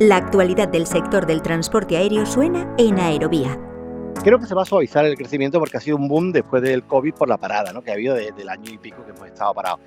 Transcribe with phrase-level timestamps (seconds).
[0.00, 3.60] La actualidad del sector del transporte aéreo suena en Aerovía.
[4.24, 6.84] Creo que se va a suavizar el crecimiento porque ha sido un boom después del
[6.84, 7.82] COVID por la parada ¿no?
[7.82, 9.78] que ha habido del año y pico que hemos estado parados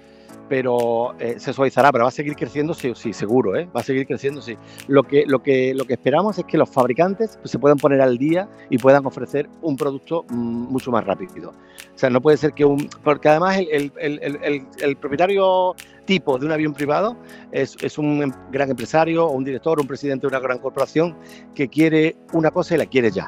[0.49, 3.67] pero eh, se suavizará, pero va a seguir creciendo sí, sí seguro, ¿eh?
[3.75, 4.57] va a seguir creciendo sí.
[4.87, 8.01] Lo que, lo, que, lo que esperamos es que los fabricantes pues, se puedan poner
[8.01, 10.35] al día y puedan ofrecer un producto mm,
[10.71, 11.49] mucho más rápido.
[11.49, 12.89] O sea, no puede ser que un...
[13.03, 17.17] Porque además el, el, el, el propietario tipo de un avión privado
[17.51, 21.15] es, un em, gran empresario o un director un presidente de una gran corporación
[21.55, 23.27] que quiere una cosa y la quiere ya.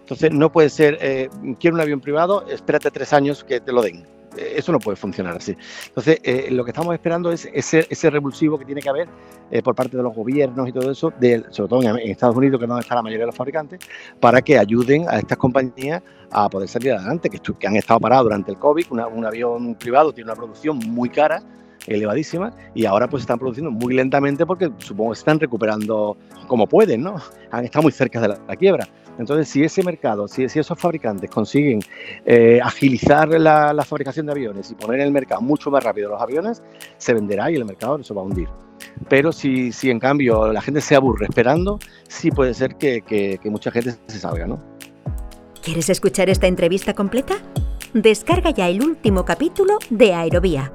[0.00, 3.82] Entonces no puede ser, eh, quiero un avión privado, espérate tres años que te lo
[3.82, 4.04] den
[4.36, 5.56] eso no puede funcionar así.
[5.86, 9.08] Entonces, eh, lo que estamos esperando es ese, revulsivo que tiene que haber
[9.50, 11.12] eh, por parte de los gobiernos y todo eso,
[11.50, 13.80] sobre todo en, Estados Unidos, que es donde está la mayoría de los fabricantes,
[14.20, 18.24] para que ayuden a estas compañías a poder salir adelante, que, que han estado parados
[18.24, 18.86] durante el COVID.
[18.90, 21.42] un avión privado tiene una producción muy cara
[21.86, 26.16] elevadísima y ahora pues están produciendo muy lentamente porque supongo que están recuperando
[26.46, 27.16] como pueden, ¿no?
[27.50, 28.86] Han estado muy cerca de la quiebra.
[29.18, 31.80] Entonces, si ese mercado, si, esos fabricantes consiguen
[32.24, 36.20] eh, agilizar la, fabricación de aviones y poner en el mercado mucho más rápido los
[36.20, 36.62] aviones,
[36.98, 38.48] se venderá y el mercado se va a hundir.
[39.08, 43.50] Pero si, si en cambio la gente se aburre esperando, sí puede ser que, que
[43.50, 44.60] mucha gente se salga, ¿no?
[45.62, 47.36] ¿Quieres escuchar esta entrevista completa?
[47.94, 50.72] Descarga ya el último capítulo de Aerovía